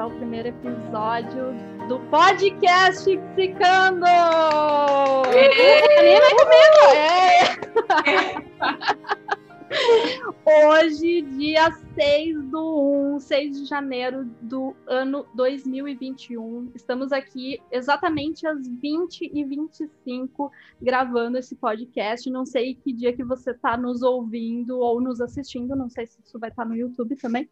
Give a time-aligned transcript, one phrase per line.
[0.00, 1.52] ao primeiro episódio
[1.86, 4.06] do podcast Psicando!
[4.06, 5.26] Anima
[6.38, 6.80] comigo!
[6.96, 7.60] É.
[10.72, 16.72] Hoje, dia 6 do 1, 6 de janeiro do ano 2021.
[16.74, 22.30] Estamos aqui exatamente às 20 e 25 gravando esse podcast.
[22.30, 26.22] Não sei que dia que você está nos ouvindo ou nos assistindo, não sei se
[26.24, 27.50] isso vai estar no YouTube também.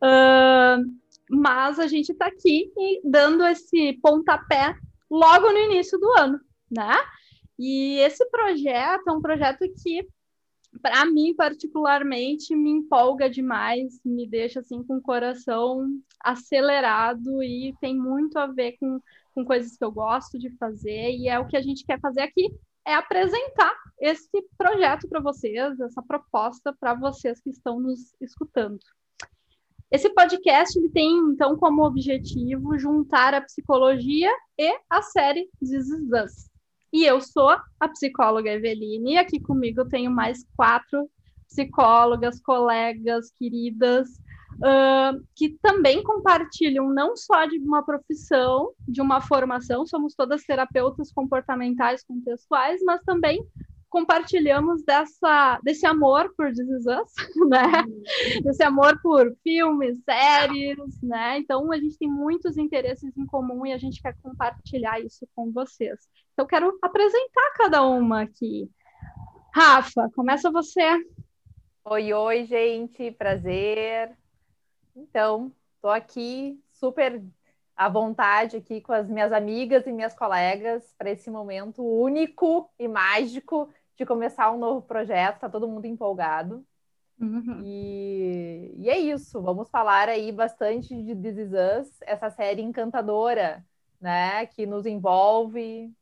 [0.00, 0.88] Uh,
[1.30, 2.72] mas a gente está aqui
[3.04, 4.74] dando esse pontapé
[5.08, 6.96] logo no início do ano, né?
[7.56, 10.08] E esse projeto é um projeto que,
[10.82, 15.86] para mim, particularmente, me empolga demais, me deixa assim com o coração
[16.18, 19.00] acelerado e tem muito a ver com,
[19.32, 22.22] com coisas que eu gosto de fazer, e é o que a gente quer fazer
[22.22, 22.50] aqui,
[22.84, 28.80] é apresentar esse projeto para vocês, essa proposta para vocês que estão nos escutando.
[29.90, 35.90] Esse podcast ele tem, então, como objetivo juntar a psicologia e a série This Is
[35.90, 36.50] Us.
[36.92, 41.10] E eu sou a psicóloga Eveline, e aqui comigo eu tenho mais quatro
[41.48, 44.08] psicólogas, colegas, queridas,
[44.58, 51.12] uh, que também compartilham não só de uma profissão, de uma formação, somos todas terapeutas
[51.12, 53.44] comportamentais contextuais, mas também
[53.90, 57.12] compartilhamos dessa, desse amor por This Is Us,
[57.50, 57.84] né?
[58.42, 61.38] Desse amor por filmes, séries, né?
[61.38, 65.52] Então a gente tem muitos interesses em comum e a gente quer compartilhar isso com
[65.52, 66.08] vocês.
[66.32, 68.70] Então quero apresentar cada uma aqui.
[69.52, 71.04] Rafa, começa você.
[71.84, 74.16] Oi, oi, gente, prazer.
[74.94, 77.20] Então, estou aqui super
[77.76, 82.86] à vontade aqui com as minhas amigas e minhas colegas para esse momento único e
[82.86, 86.64] mágico de começar um novo projeto, tá todo mundo empolgado.
[87.20, 87.60] Uhum.
[87.62, 93.62] E, e, é isso, vamos falar aí bastante de This Is Us, essa série encantadora,
[94.00, 95.92] né, que nos envolve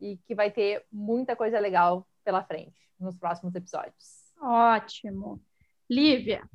[0.00, 4.32] e que vai ter muita coisa legal pela frente nos próximos episódios.
[4.40, 5.42] Ótimo.
[5.90, 6.48] Lívia.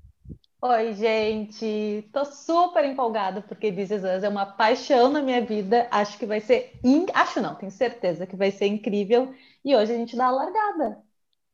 [0.61, 2.09] Oi, gente.
[2.13, 5.89] Tô super empolgada porque This Is Us é uma paixão na minha vida.
[5.91, 7.05] Acho que vai ser, in...
[7.13, 9.33] acho não, tenho certeza que vai ser incrível
[9.63, 11.01] e hoje a gente dá a largada.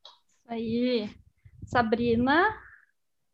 [0.03, 1.09] Isso aí.
[1.65, 2.65] Sabrina.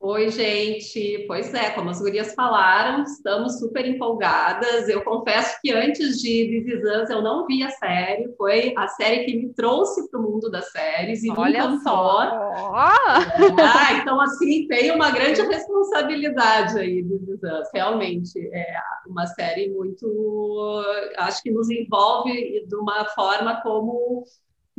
[0.04, 1.26] Oi, gente.
[1.28, 4.90] Pois é, como as gurias falaram, estamos super empolgadas.
[4.90, 8.34] Eu confesso que antes de This Is Us eu não vi a série.
[8.36, 11.84] Foi a série que me trouxe para o mundo das séries e Olha me encantou.
[11.84, 12.32] Só.
[13.62, 17.70] Ah, então, assim, tem uma grande responsabilidade aí This Is Us.
[17.72, 18.74] Realmente, é
[19.06, 20.84] uma série muito...
[21.18, 24.24] Acho que nos envolve de uma forma como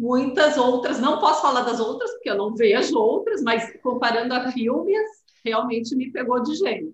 [0.02, 4.50] muitas outras, não posso falar das outras, porque eu não vejo outras, mas comparando a
[4.50, 5.08] filmes,
[5.44, 6.92] realmente me pegou de jeito.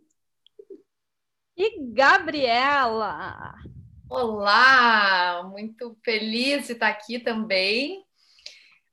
[1.57, 3.55] E Gabriela?
[4.11, 8.05] Olá, muito feliz de estar aqui também.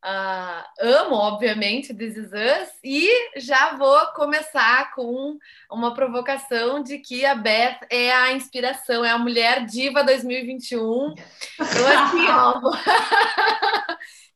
[0.05, 5.37] Uh, amo, obviamente, This Is Us, e já vou começar com
[5.69, 11.15] uma provocação de que a Beth é a inspiração, é a mulher diva 2021.
[11.55, 12.61] Então, assim, ó,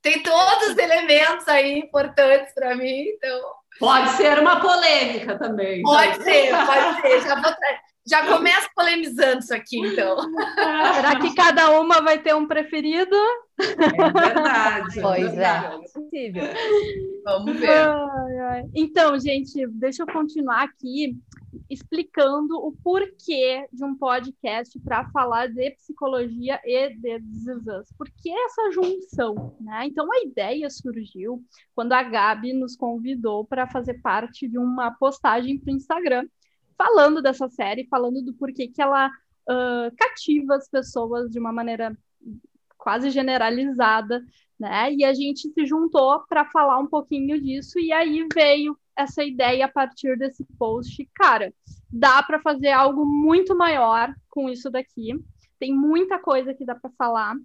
[0.01, 3.59] tem todos os elementos aí importantes para mim, então...
[3.79, 5.81] Pode ser uma polêmica também.
[5.81, 7.21] Pode ser, pode ser.
[7.21, 7.53] Já vou.
[8.09, 10.17] Já começa polemizando isso aqui, então.
[10.95, 13.15] Será que cada uma vai ter um preferido?
[13.59, 14.99] É verdade.
[14.99, 15.69] É pois é.
[15.93, 16.43] Possível.
[17.23, 17.87] Vamos ver.
[17.87, 18.63] Ai, ai.
[18.73, 21.15] Então, gente, deixa eu continuar aqui
[21.69, 27.95] explicando o porquê de um podcast para falar de psicologia e de desastres.
[27.97, 29.55] Por que essa junção?
[29.59, 29.85] Né?
[29.85, 31.43] Então, a ideia surgiu
[31.75, 36.27] quando a Gabi nos convidou para fazer parte de uma postagem para o Instagram
[36.79, 41.93] falando dessa série, falando do porquê que ela uh, cativa as pessoas de uma maneira
[42.77, 44.23] quase generalizada,
[44.57, 44.93] né?
[44.93, 49.65] E a gente se juntou para falar um pouquinho disso, e aí veio essa ideia
[49.65, 51.05] a partir desse post.
[51.13, 51.53] Cara,
[51.91, 55.13] dá para fazer algo muito maior com isso daqui.
[55.59, 57.35] Tem muita coisa que dá para falar.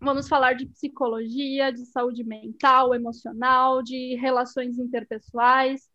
[0.00, 5.88] Vamos falar de psicologia, de saúde mental, emocional, de relações interpessoais,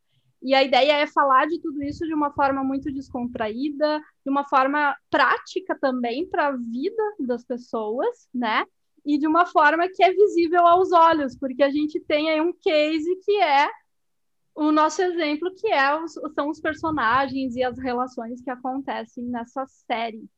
[0.43, 4.43] e a ideia é falar de tudo isso de uma forma muito descontraída, de uma
[4.43, 8.65] forma prática também para a vida das pessoas, né?
[9.05, 12.53] E de uma forma que é visível aos olhos, porque a gente tem aí um
[12.53, 13.69] case que é
[14.53, 19.65] o nosso exemplo, que é os, são os personagens e as relações que acontecem nessa
[19.65, 20.29] série.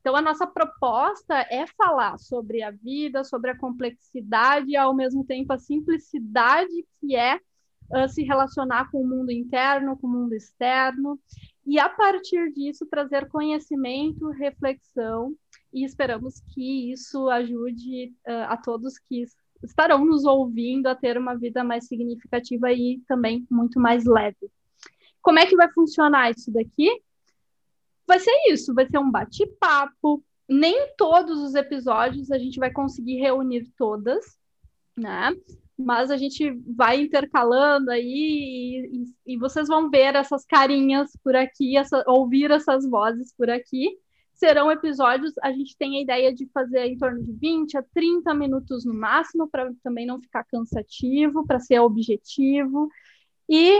[0.00, 5.22] Então, a nossa proposta é falar sobre a vida, sobre a complexidade e, ao mesmo
[5.22, 7.38] tempo, a simplicidade que é
[7.90, 11.18] uh, se relacionar com o mundo interno, com o mundo externo.
[11.66, 15.34] e a partir disso trazer conhecimento, reflexão
[15.72, 19.24] e esperamos que isso ajude uh, a todos que
[19.62, 24.50] estarão nos ouvindo a ter uma vida mais significativa e também muito mais leve.
[25.22, 26.88] Como é que vai funcionar isso daqui?
[28.06, 30.24] Vai ser isso, vai ser um bate-papo.
[30.48, 34.38] Nem todos os episódios a gente vai conseguir reunir todas,
[34.96, 35.30] né?
[35.84, 41.76] Mas a gente vai intercalando aí e, e, vocês vão ver essas carinhas por aqui,
[41.76, 43.96] essa, ouvir essas vozes por aqui
[44.40, 48.32] serão episódios, a gente tem a ideia de fazer em torno de 20 a 30
[48.32, 52.88] minutos no máximo, para também não ficar cansativo, para ser objetivo.
[53.46, 53.78] E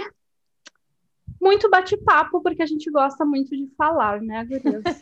[1.41, 4.83] muito bate-papo, porque a gente gosta muito de falar, né, gurias?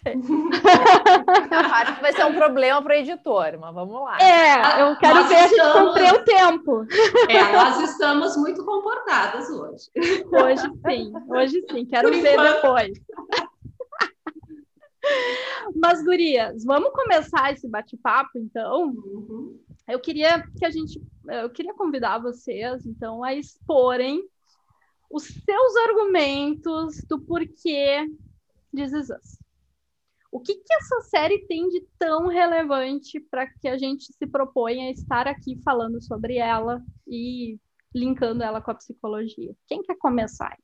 [1.73, 4.19] Acho que vai ser um problema para o editor, mas vamos lá.
[4.21, 5.61] É, eu quero nós ver estamos...
[5.61, 6.87] a gente cumprir o tempo.
[7.29, 9.91] É, nós estamos muito comportadas hoje.
[10.31, 11.85] Hoje sim, hoje sim.
[11.87, 12.55] Quero Por ver enquanto...
[12.55, 12.99] depois.
[15.75, 18.91] Mas, gurias, vamos começar esse bate-papo, então?
[18.91, 19.59] Uhum.
[19.89, 24.23] Eu queria que a gente, eu queria convidar vocês, então, a exporem
[25.11, 28.07] os seus argumentos do porquê
[28.73, 29.39] de Us.
[30.31, 34.89] O que, que essa série tem de tão relevante para que a gente se proponha
[34.89, 37.59] a estar aqui falando sobre ela e
[37.95, 39.55] linkando ela com a psicologia?
[39.67, 40.57] Quem quer começar?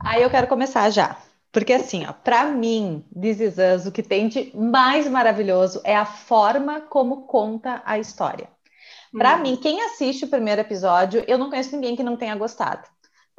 [0.00, 1.20] Aí eu quero começar já.
[1.50, 5.96] Porque assim, ó, para mim, This Is Us, o que tem de mais maravilhoso é
[5.96, 8.48] a forma como conta a história.
[9.10, 9.42] Para hum.
[9.42, 12.86] mim, quem assiste o primeiro episódio, eu não conheço ninguém que não tenha gostado.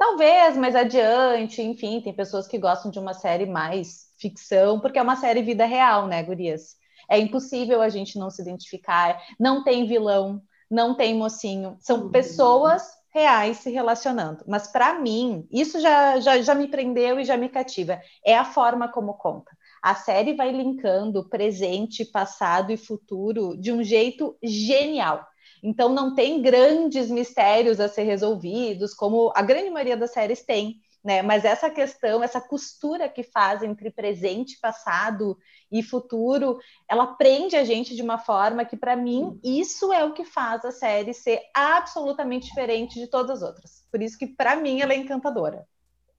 [0.00, 5.02] Talvez mais adiante, enfim, tem pessoas que gostam de uma série mais ficção, porque é
[5.02, 6.74] uma série vida real, né, gurias?
[7.06, 12.10] É impossível a gente não se identificar, não tem vilão, não tem mocinho, são uhum.
[12.10, 14.42] pessoas reais se relacionando.
[14.48, 18.00] Mas para mim, isso já, já, já me prendeu e já me cativa.
[18.24, 19.50] É a forma como conta.
[19.82, 25.26] A série vai linkando presente, passado e futuro de um jeito genial.
[25.62, 30.80] Então não tem grandes mistérios a ser resolvidos, como a grande maioria das séries tem
[31.02, 31.22] né?
[31.22, 35.36] Mas essa questão, essa costura que faz entre presente, passado
[35.72, 36.58] e futuro,
[36.88, 40.64] ela prende a gente de uma forma que, para mim, isso é o que faz
[40.64, 43.86] a série ser absolutamente diferente de todas as outras.
[43.90, 45.66] Por isso que, para mim, ela é encantadora.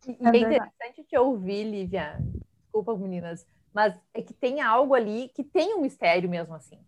[0.08, 2.18] E é, é interessante te ouvir, Lívia.
[2.64, 6.80] Desculpa, meninas, mas é que tem algo ali que tem um mistério mesmo assim.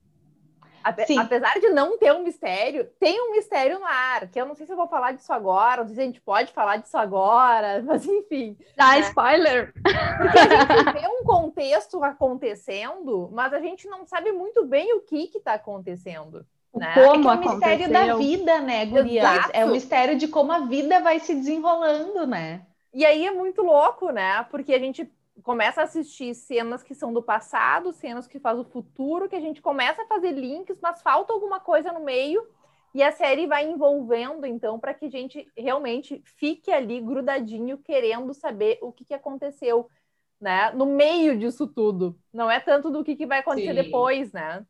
[0.83, 4.55] Ape apesar de não ter um mistério, tem um mistério no ar, que eu não
[4.55, 6.97] sei se eu vou falar disso agora, não sei se a gente pode falar disso
[6.97, 8.57] agora, mas enfim.
[8.75, 8.99] Dá né?
[8.99, 9.73] spoiler!
[9.85, 15.29] a gente vê um contexto acontecendo, mas a gente não sabe muito bem o que
[15.35, 16.45] está acontecendo.
[16.75, 16.93] Né?
[16.95, 19.23] Como é, é o mistério da vida, né, Gurias?
[19.23, 19.49] Exato.
[19.53, 22.61] É o mistério de como a vida vai se desenrolando, né?
[22.93, 24.43] E aí é muito louco, né?
[24.49, 25.09] Porque a gente
[25.41, 29.41] começa a assistir cenas que são do passado, cenas que faz o futuro, que a
[29.41, 32.47] gente começa a fazer links, mas falta alguma coisa no meio
[32.93, 38.33] e a série vai envolvendo, então, para que a gente realmente fique ali grudadinho, querendo
[38.35, 39.89] saber o que, que aconteceu,
[40.39, 40.71] né?
[40.71, 42.15] No meio disso tudo.
[42.31, 43.81] Não é tanto do que, que vai acontecer Sim.
[43.83, 44.63] depois, né?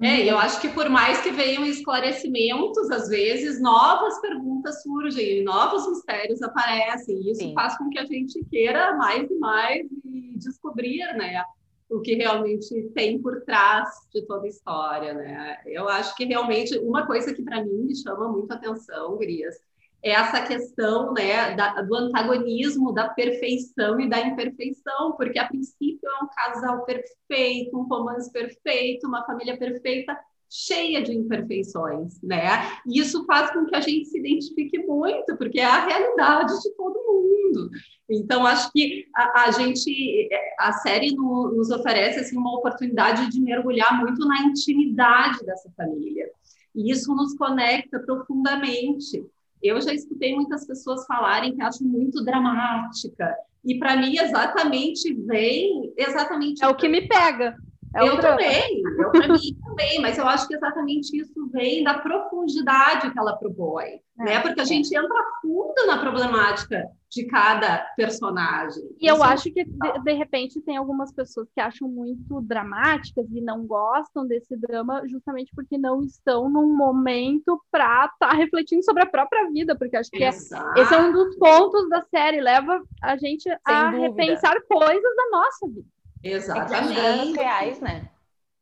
[0.00, 5.88] É, eu acho que por mais que venham esclarecimentos, às vezes novas perguntas surgem, novos
[5.88, 7.54] mistérios aparecem, e isso Sim.
[7.54, 11.44] faz com que a gente queira mais e mais e descobrir, né,
[11.88, 15.58] o que realmente tem por trás de toda a história, né?
[15.66, 19.56] Eu acho que realmente uma coisa que para mim me chama muito atenção, Grias,
[20.02, 26.24] essa questão né, da, do antagonismo da perfeição e da imperfeição, porque a princípio é
[26.24, 30.18] um casal perfeito, um romance perfeito, uma família perfeita,
[30.50, 32.46] cheia de imperfeições, né?
[32.86, 36.70] E isso faz com que a gente se identifique muito, porque é a realidade de
[36.74, 37.70] todo mundo.
[38.10, 40.28] Então, acho que a, a gente,
[40.58, 46.30] a série no, nos oferece assim, uma oportunidade de mergulhar muito na intimidade dessa família.
[46.74, 49.24] E isso nos conecta profundamente.
[49.62, 53.34] Eu já escutei muitas pessoas falarem que acham muito dramática.
[53.64, 56.64] E para mim, exatamente vem exatamente.
[56.64, 57.54] É o que me pega.
[57.94, 61.94] É eu também, eu para mim também, mas eu acho que exatamente isso vem da
[61.94, 64.40] profundidade que ela propõe, é, né?
[64.40, 68.82] Porque a gente entra fundo na problemática de cada personagem.
[68.98, 72.40] E isso eu é acho que de, de, repente tem algumas pessoas que acham muito
[72.40, 78.32] dramáticas e não gostam desse drama justamente porque não estão num momento para estar tá
[78.32, 82.02] refletindo sobre a própria vida, porque acho que é, esse é um dos pontos da
[82.02, 84.08] série, leva a gente Sem a dúvida.
[84.08, 85.88] repensar coisas da nossa vida.
[86.24, 87.38] Exatamente.
[87.38, 88.08] É reais, né?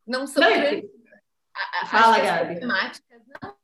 [0.07, 0.51] Não são não,
[1.87, 2.61] Fala, Gabi.
[2.61, 3.61] Temáticas não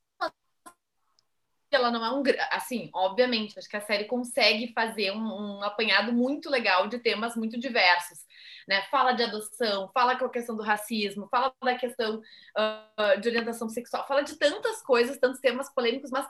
[1.76, 2.23] ela não é um.
[2.50, 7.37] Assim, obviamente, acho que a série consegue fazer um, um apanhado muito legal de temas
[7.37, 8.19] muito diversos.
[8.67, 8.83] Né?
[8.91, 13.69] Fala de adoção, fala com a questão do racismo, fala da questão uh, de orientação
[13.69, 16.26] sexual, fala de tantas coisas, tantos temas polêmicos, mas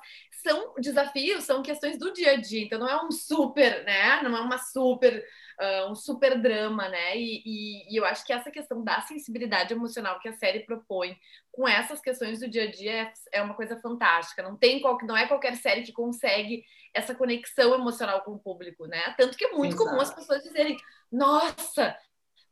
[0.48, 2.64] são desafios, são questões do dia a dia.
[2.64, 4.22] Então não é um super, né?
[4.22, 5.24] Não é uma super
[5.60, 7.16] uh, um super drama, né?
[7.16, 11.16] E, e, e, eu acho que essa questão da sensibilidade emocional que a série propõe
[11.50, 14.42] com essas questões do dia a dia é, é uma coisa fantástica.
[14.42, 18.86] Não tem qual, não é qualquer série que consegue essa conexão emocional com o público,
[18.86, 19.14] né?
[19.16, 19.90] Tanto que é muito Exato.
[19.90, 20.76] comum as pessoas dizerem,
[21.10, 21.96] nossa,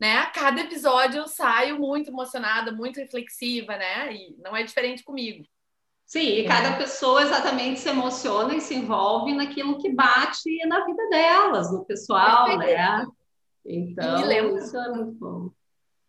[0.01, 0.17] né?
[0.19, 4.13] A cada episódio eu saio muito emocionada, muito reflexiva, né?
[4.13, 5.45] E não é diferente comigo.
[6.07, 6.77] Sim, e cada é.
[6.77, 12.57] pessoa exatamente se emociona e se envolve naquilo que bate na vida delas, no pessoal,
[12.59, 13.07] né?
[13.65, 15.51] Então, e lembro, isso é muito bom.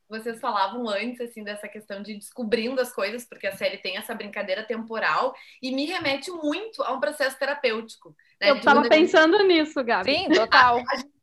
[0.08, 4.14] Vocês falavam antes, assim, dessa questão de descobrindo as coisas, porque a série tem essa
[4.14, 8.16] brincadeira temporal, e me remete muito a um processo terapêutico.
[8.40, 8.52] Né?
[8.52, 10.14] Eu estava pensando nisso, Gabi.
[10.14, 10.78] Sim, total.
[10.86, 11.15] A, a,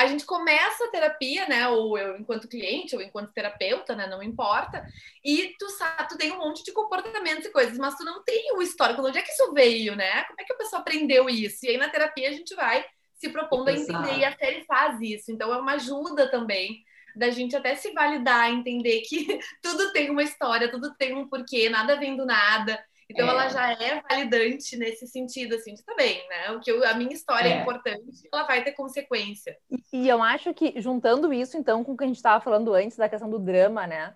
[0.00, 1.68] a gente começa a terapia, né?
[1.68, 4.06] Ou eu enquanto cliente, ou enquanto terapeuta, né?
[4.06, 4.84] Não importa.
[5.24, 8.56] E tu sabe, tu tem um monte de comportamentos e coisas, mas tu não tem
[8.56, 9.02] o histórico.
[9.02, 10.24] Onde é que isso veio, né?
[10.24, 11.66] Como é que a pessoa aprendeu isso?
[11.66, 14.98] E aí na terapia a gente vai se propondo a entender e a série faz
[15.00, 15.30] isso.
[15.30, 16.82] Então é uma ajuda também
[17.14, 21.68] da gente até se validar, entender que tudo tem uma história, tudo tem um porquê,
[21.68, 22.82] nada vem do nada.
[23.10, 23.30] Então é.
[23.30, 26.52] ela já é validante nesse sentido, assim, de também, né?
[26.52, 27.52] O que eu, a minha história é.
[27.52, 27.60] é.
[27.60, 29.58] importante, ela vai ter consequência.
[29.68, 32.72] E, e, eu acho que, juntando isso, então, com o que a gente estava falando
[32.72, 34.14] antes da questão do drama, né?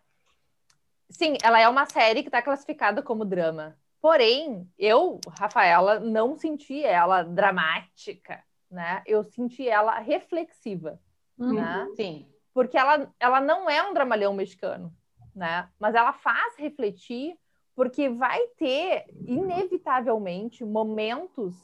[1.10, 3.76] Sim, ela é uma série que está classificada como drama.
[4.00, 9.02] Porém, eu, Rafaela, não senti ela dramática, né?
[9.06, 11.00] Eu senti ela reflexiva,
[11.36, 11.54] uhum.
[11.54, 11.88] né?
[11.96, 12.28] Sim.
[12.52, 14.94] Porque ela, ela não é um dramalhão mexicano,
[15.34, 15.68] né?
[15.80, 17.36] Mas ela faz refletir
[17.74, 21.54] porque vai ter, inevitavelmente, momentos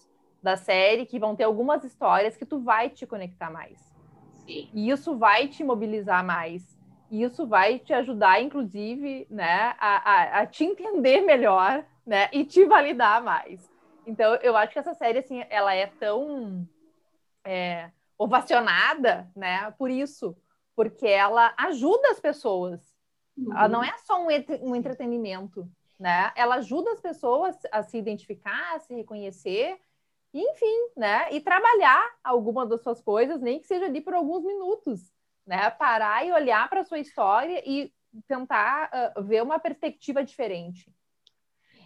[0.43, 3.79] da série que vão ter algumas histórias que tu vai te conectar mais.
[4.47, 4.69] Sim.
[4.73, 6.79] E isso vai te mobilizar mais.
[7.11, 12.45] E isso vai te ajudar, inclusive, né, a, a, a te entender melhor, né, e
[12.45, 13.69] te validar mais.
[14.07, 16.67] Então, eu acho que essa série, assim, ela é tão
[17.45, 20.37] é, ovacionada, né, por isso,
[20.75, 22.81] porque ela ajuda as pessoas.
[23.37, 23.53] Uhum.
[23.53, 24.29] Ela não é só um,
[24.63, 25.69] um entretenimento,
[26.01, 26.33] né?
[26.35, 29.79] Ela ajuda as pessoas a se identificar, a se reconhecer,
[30.33, 31.31] enfim, né?
[31.31, 35.13] E trabalhar alguma das suas coisas, nem que seja ali por alguns minutos,
[35.47, 35.69] né?
[35.71, 37.93] Parar e olhar para a sua história e
[38.27, 40.91] tentar uh, ver uma perspectiva diferente.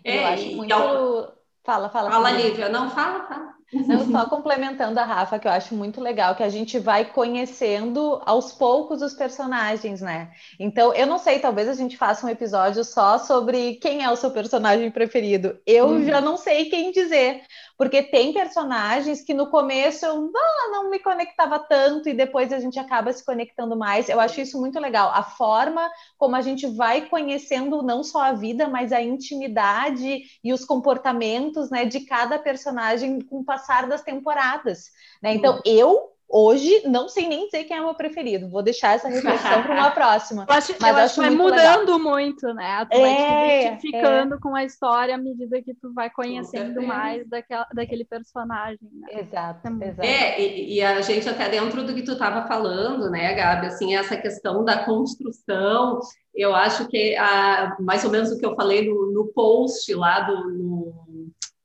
[0.04, 0.64] É, Eu acho muito.
[0.66, 1.34] Então...
[1.64, 2.10] Fala, fala.
[2.10, 2.68] Fala, Lívia.
[2.68, 3.53] Não, fala, fala.
[3.72, 8.20] Eu só complementando a Rafa, que eu acho muito legal, que a gente vai conhecendo
[8.24, 10.30] aos poucos os personagens, né?
[10.58, 14.16] Então, eu não sei, talvez a gente faça um episódio só sobre quem é o
[14.16, 15.58] seu personagem preferido.
[15.66, 16.04] Eu uhum.
[16.04, 17.42] já não sei quem dizer,
[17.76, 22.60] porque tem personagens que no começo eu não, não me conectava tanto e depois a
[22.60, 24.08] gente acaba se conectando mais.
[24.08, 25.10] Eu acho isso muito legal.
[25.12, 30.52] A forma como a gente vai conhecendo não só a vida, mas a intimidade e
[30.52, 34.90] os comportamentos né, de cada personagem com o passar das temporadas.
[35.20, 35.34] Né?
[35.34, 38.48] Então, eu Hoje, não sei nem dizer quem é o meu preferido.
[38.48, 40.46] Vou deixar essa reflexão para uma próxima.
[40.48, 41.98] Eu acho, mas eu acho que vai mudando legal.
[41.98, 42.84] muito, né?
[42.90, 44.38] Tu é, vai te é, identificando é.
[44.38, 48.88] com a história à medida que tu vai conhecendo mais daquela, daquele personagem.
[48.92, 49.20] Né?
[49.20, 50.02] Exato, exato.
[50.02, 53.66] É, e, e, a gente até dentro do que tu estava falando, né, Gabi?
[53.66, 56.00] Assim, essa questão da construção,
[56.34, 60.20] eu acho que a, mais ou menos o que eu falei no, no post lá
[60.20, 60.50] do...
[60.50, 61.04] No,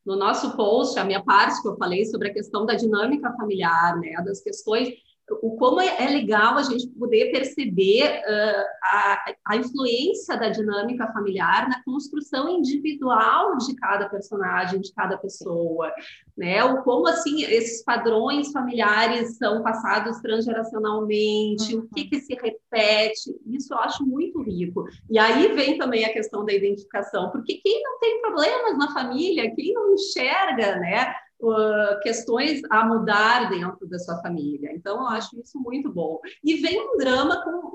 [0.10, 3.96] no nosso post, a minha parte que eu falei sobre a questão da dinâmica familiar,
[4.00, 4.90] né, das questões
[5.42, 11.70] o como é, legal a gente poder perceber uh, a, a, influência da dinâmica familiar
[11.70, 15.92] na construção individual de cada personagem, de cada pessoa,
[16.38, 16.64] né?
[16.64, 21.84] O como assim esses padrões familiares são passados transgeracionalmente, uhum.
[21.84, 24.86] o que que se repete, isso eu acho muito rico.
[25.10, 29.54] E aí vem também a questão da identificação, porque quem não tem problemas na família,
[29.56, 31.14] quem não enxerga, né?
[32.02, 34.72] Questões a mudar dentro da sua família.
[34.74, 36.20] Então, eu acho isso muito bom.
[36.44, 37.69] E vem um drama com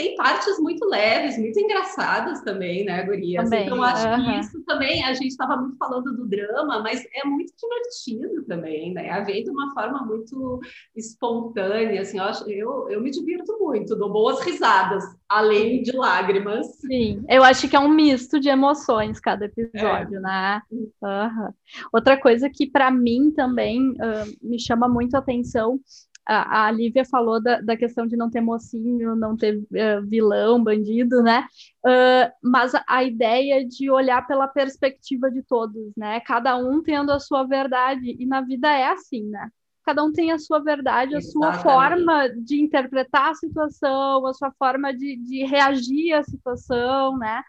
[0.00, 3.44] tem partes muito leves, muito engraçadas também, né, Gurias?
[3.44, 4.24] Também, então, acho uh -huh.
[4.24, 8.94] que isso também, a gente estava muito falando do drama, mas é muito divertido também,
[8.94, 9.10] né?
[9.10, 10.60] A vem de uma forma muito
[10.96, 16.66] espontânea, assim, eu, acho, eu, eu me divirto muito, dou boas risadas, além de lágrimas.
[16.80, 20.20] Sim, eu acho que é um misto de emoções cada episódio, é.
[20.20, 20.62] né?
[20.72, 21.54] Uh -huh.
[21.92, 25.78] Outra coisa que para mim também uh, me chama muito a atenção
[26.26, 30.62] a, a Lívia falou da, da questão de não ter mocinho, não ter uh, vilão,
[30.62, 31.46] bandido, né?
[31.84, 36.20] Uh, mas a, a, ideia de olhar pela perspectiva de todos, né?
[36.20, 39.50] Cada um tendo a sua verdade, e na vida é assim, né?
[39.84, 41.32] Cada um tem a sua verdade, a Exatamente.
[41.32, 47.42] sua forma de interpretar a situação, a sua forma de, de reagir à situação, né?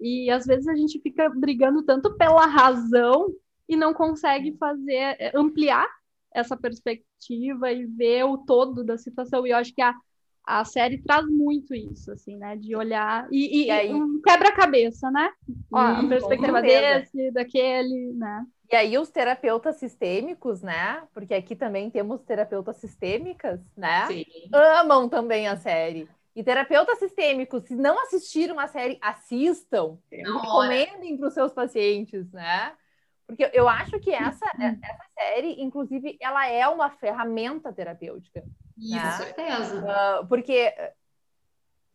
[0.00, 3.26] E às vezes a gente fica brigando tanto pela razão
[3.68, 5.97] e não consegue fazer eh, ampliar
[6.32, 9.46] essa perspectiva e ver o todo da situação.
[9.46, 9.94] E eu acho que a,
[10.44, 12.56] a série traz muito isso, assim, né?
[12.56, 13.92] De olhar e, e, e aí...
[13.92, 15.30] um quebra-cabeça, né?
[15.72, 18.44] Ó, hum, a perspectiva desse, daquele, né?
[18.70, 21.02] E aí os terapeutas sistêmicos, né?
[21.14, 24.06] Porque aqui também temos terapeutas sistêmicas, né?
[24.06, 24.24] Sim.
[24.52, 26.08] Amam também a série.
[26.36, 29.98] E terapeutas sistêmicos, se não assistiram a série, assistam.
[30.10, 32.72] Recomendem para os seus pacientes, né?
[33.28, 34.78] Porque eu acho que essa, uhum.
[34.82, 38.42] essa série, inclusive, ela é uma ferramenta terapêutica.
[38.74, 39.10] Isso, né?
[39.10, 39.84] certeza.
[39.84, 40.74] Uh, porque,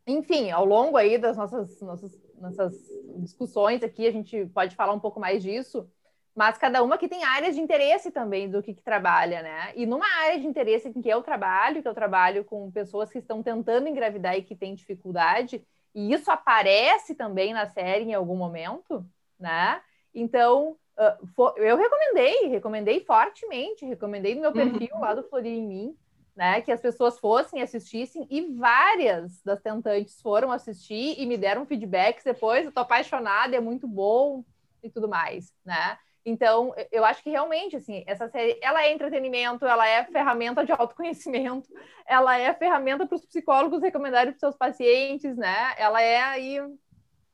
[0.06, 2.76] enfim, ao longo aí das nossas, nossas, nossas
[3.18, 5.90] discussões aqui, a gente pode falar um pouco mais disso,
[6.36, 9.74] mas cada uma que tem áreas de interesse também do que, que trabalha, né?
[9.76, 13.18] E numa área de interesse em que eu trabalho, que eu trabalho com pessoas que
[13.18, 18.36] estão tentando engravidar e que têm dificuldade, e isso aparece também na série em algum
[18.36, 19.04] momento,
[19.40, 19.82] né?
[20.14, 24.56] Então, Uh, for, eu recomendei, recomendei fortemente, recomendei no meu uhum.
[24.56, 25.02] perfil uhum.
[25.02, 25.98] lá do Florir em mim,
[26.36, 31.66] né, que as pessoas fossem assistissem e várias das tentantes foram assistir e me deram
[31.66, 34.44] feedbacks depois, eu tô apaixonada, é muito bom
[34.84, 35.98] e tudo mais, né?
[36.26, 40.72] Então, eu acho que realmente, assim, essa série, ela é entretenimento, ela é ferramenta de
[40.72, 41.68] autoconhecimento,
[42.06, 45.74] ela é ferramenta para os psicólogos recomendarem para seus pacientes, né?
[45.78, 46.60] Ela é aí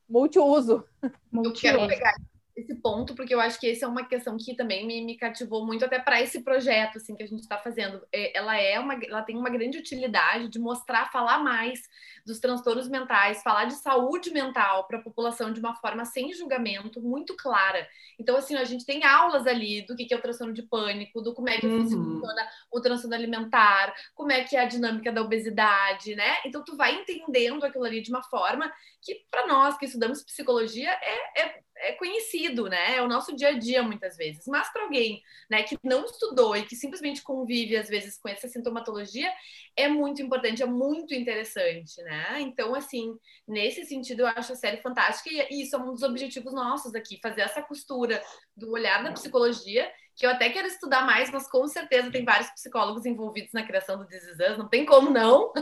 [0.08, 0.84] multiuso.
[1.32, 2.14] Eu quero pegar
[2.56, 5.64] esse ponto, porque eu acho que essa é uma questão que também me, me cativou
[5.64, 8.02] muito até para esse projeto assim que a gente está fazendo.
[8.12, 11.80] É, ela é uma, ela tem uma grande utilidade de mostrar, falar mais
[12.26, 17.00] dos transtornos mentais, falar de saúde mental para a população de uma forma sem julgamento,
[17.00, 17.86] muito clara.
[18.18, 21.34] Então assim, a gente tem aulas ali do que é o transtorno de pânico, do
[21.34, 21.88] como é que uhum.
[21.88, 26.38] funciona o transtorno alimentar, como é que é a dinâmica da obesidade, né?
[26.44, 28.70] Então tu vai entendendo aquilo ali de uma forma
[29.02, 32.96] que para nós que estudamos psicologia é, é é conhecido, né?
[32.96, 34.46] É o nosso dia a dia muitas vezes.
[34.46, 38.48] Mas para alguém, né, que não estudou e que simplesmente convive às vezes com essa
[38.48, 39.30] sintomatologia,
[39.76, 42.40] é muito importante, é muito interessante, né?
[42.40, 43.16] Então, assim,
[43.46, 47.18] nesse sentido, eu acho a série fantástica e isso é um dos objetivos nossos aqui,
[47.22, 48.22] fazer essa costura
[48.56, 52.50] do olhar da psicologia, que eu até quero estudar mais, mas com certeza tem vários
[52.50, 55.52] psicólogos envolvidos na criação do This não tem como não.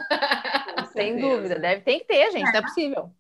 [0.93, 2.53] Sem dúvida, deve tem que ter, gente, é.
[2.53, 3.13] não é possível.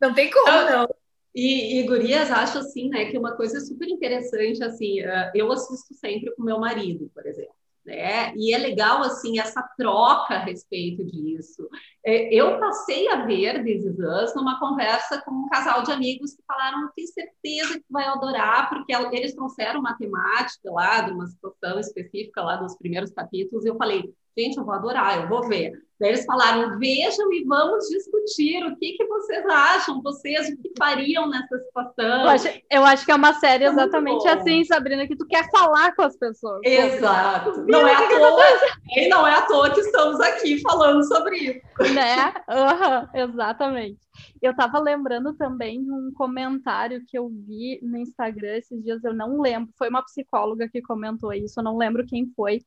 [0.00, 1.03] Não tem como não.
[1.34, 5.92] E, e Gurias, acho assim, né, que uma coisa super interessante, assim, uh, eu assisto
[5.94, 11.04] sempre com meu marido, por exemplo, né, e é legal, assim, essa troca a respeito
[11.04, 11.68] disso.
[12.06, 16.34] É, eu passei a ver This Is Us numa conversa com um casal de amigos
[16.34, 21.80] que falaram, tenho certeza que vai adorar, porque eles trouxeram matemática lá, de uma situação
[21.80, 25.72] específica lá dos primeiros capítulos, e eu falei, gente, eu vou adorar, eu vou ver.
[25.98, 30.72] Daí eles falaram, vejam e vamos discutir o que, que vocês acham, vocês o que
[30.76, 32.22] fariam nessa situação.
[32.22, 35.94] Eu acho, eu acho que é uma série exatamente assim, Sabrina, que tu quer falar
[35.94, 36.60] com as pessoas.
[36.64, 37.64] Exato.
[37.68, 41.60] Não é, à toa, não é à toa que estamos aqui falando sobre isso.
[41.94, 42.34] Né?
[42.48, 43.98] Uhum, exatamente.
[44.40, 49.14] Eu estava lembrando também de um comentário que eu vi no Instagram esses dias, eu
[49.14, 52.60] não lembro, foi uma psicóloga que comentou isso, eu não lembro quem foi,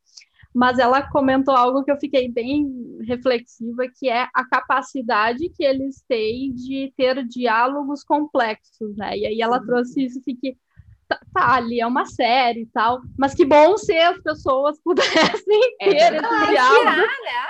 [0.54, 6.02] mas ela comentou algo que eu fiquei bem reflexiva, que é a capacidade que eles
[6.08, 9.16] têm de ter diálogos complexos, né?
[9.16, 10.56] E aí ela trouxe isso, fiquei
[11.08, 15.76] tá, tá, ali é uma série e tal, mas que bom se as pessoas pudessem
[15.80, 17.06] é ter esse diálogo né?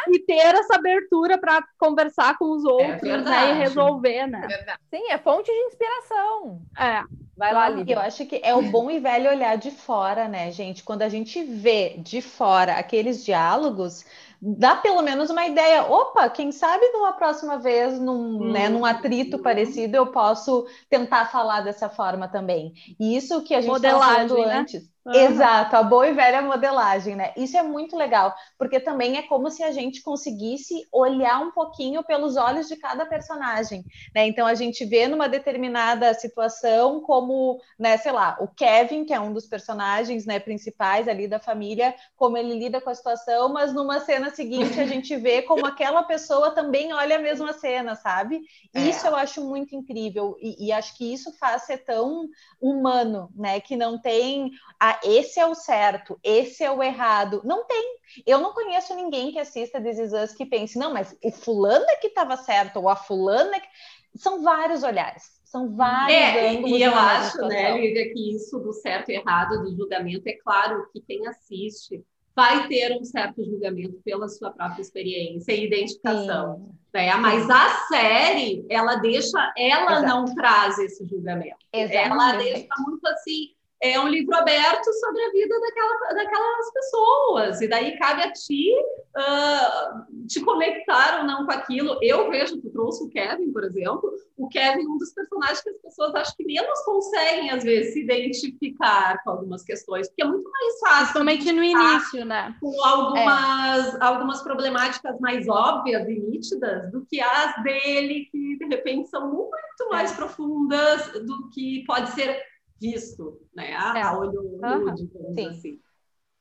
[0.08, 4.46] e ter essa abertura para conversar com os é outros é né, e resolver, né?
[4.90, 6.62] Sim, é fonte de inspiração.
[6.78, 7.02] É.
[7.38, 7.94] Vai lá, Lívia.
[7.94, 10.82] Eu acho que é o bom e velho olhar de fora, né, gente?
[10.82, 14.04] Quando a gente vê de fora aqueles diálogos,
[14.40, 15.84] dá pelo menos uma ideia.
[15.84, 18.52] Opa, quem sabe numa próxima vez, num, hum.
[18.52, 19.42] né, num atrito uhum.
[19.42, 22.72] parecido, eu posso tentar falar dessa forma também.
[22.98, 24.58] E isso que a gente estava falando né?
[24.58, 24.88] antes.
[25.14, 27.32] Exato, a boa e velha modelagem, né?
[27.36, 32.02] Isso é muito legal, porque também é como se a gente conseguisse olhar um pouquinho
[32.04, 34.26] pelos olhos de cada personagem, né?
[34.26, 39.20] Então a gente vê numa determinada situação como, né, sei lá, o Kevin, que é
[39.20, 43.72] um dos personagens, né, principais ali da família, como ele lida com a situação, mas
[43.72, 48.42] numa cena seguinte a gente vê como aquela pessoa também olha a mesma cena, sabe?
[48.74, 48.80] É.
[48.80, 52.28] Isso eu acho muito incrível e, e acho que isso faz ser tão
[52.60, 53.58] humano, né?
[53.60, 57.40] Que não tem a ah, esse é o certo, esse é o errado.
[57.44, 57.98] Não tem.
[58.26, 61.84] Eu não conheço ninguém que assista This Is Us que pense, não, mas o fulano
[61.88, 63.68] é que estava certo, ou a fulana é que...
[64.16, 65.38] São vários olhares.
[65.44, 69.74] São vários é, E eu acho, né, Lívia, que isso do certo e errado do
[69.74, 72.04] julgamento, é claro que quem assiste
[72.38, 76.72] vai ter um certo julgamento pela sua própria experiência e identificação.
[76.94, 77.12] Né?
[77.16, 80.06] Mas a série, ela deixa, ela Exato.
[80.06, 81.56] não traz esse julgamento.
[81.72, 82.10] Exatamente.
[82.12, 87.60] Ela deixa muito assim, é um livro aberto sobre a vida daquela, daquelas pessoas.
[87.60, 88.74] E daí cabe a ti
[89.16, 91.96] uh, te conectar ou não com aquilo.
[92.02, 94.12] Eu vejo, tu trouxe o Kevin, por exemplo.
[94.36, 97.92] O Kevin é um dos personagens que as pessoas acho que menos conseguem, às vezes,
[97.92, 100.98] se identificar com algumas questões, porque é muito mais fácil.
[100.98, 102.56] Principalmente no início, né?
[102.60, 103.98] Com algumas, é.
[104.00, 109.88] algumas problemáticas mais óbvias e nítidas do que as dele, que de repente são muito
[109.88, 110.16] mais é.
[110.16, 112.42] profundas do que pode ser
[112.80, 113.74] visto, né?
[113.74, 114.16] A, é.
[114.16, 115.48] olho nu, digamos Sim.
[115.48, 115.80] assim.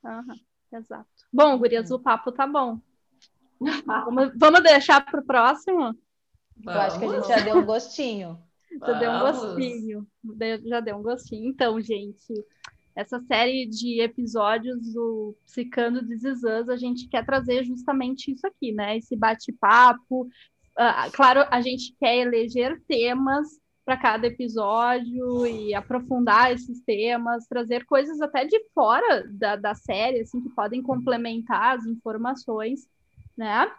[0.04, 0.78] Uhum.
[0.78, 1.10] Exato.
[1.32, 2.80] Bom, gurias, o papo tá bom.
[3.86, 5.96] vamos, vamos deixar para o próximo?
[6.58, 6.66] Vamos.
[6.66, 8.40] Eu acho que a gente já deu um gostinho.
[8.86, 10.08] já deu um gostinho.
[10.66, 11.50] Já deu um gostinho.
[11.50, 12.34] Então, gente,
[12.96, 18.98] essa série de episódios do Psicando Us, a gente quer trazer justamente isso aqui, né?
[18.98, 20.24] Esse bate-papo.
[20.78, 23.48] Uh, claro, a gente quer eleger temas
[23.88, 30.20] para cada episódio e aprofundar esses temas, trazer coisas até de fora da, da série,
[30.20, 32.82] assim, que podem complementar as informações,
[33.38, 33.72] né?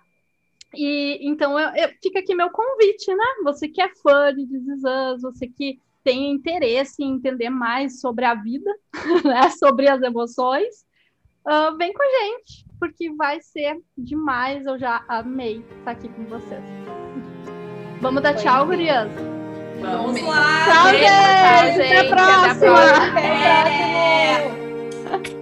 [0.75, 3.25] E então eu, eu, fica aqui meu convite, né?
[3.45, 8.35] Você que é fã de This você que tem interesse em entender mais sobre a
[8.35, 8.71] vida,
[9.27, 9.51] né?
[9.51, 10.87] sobre as emoções,
[11.47, 14.65] uh, vem com a gente, porque vai ser demais.
[14.65, 16.65] Eu já amei estar aqui com vocês.
[18.01, 19.38] Vamos dar tchau, gurias?
[19.81, 20.65] Vamos lá.
[20.65, 21.07] Tchau, gente.
[21.07, 22.85] Até a próxima.
[22.85, 23.91] Até a próxima.
[25.35, 25.38] É.